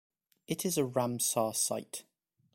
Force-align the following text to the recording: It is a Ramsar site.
It 0.47 0.65
is 0.65 0.79
a 0.79 0.83
Ramsar 0.83 1.55
site. 1.55 2.05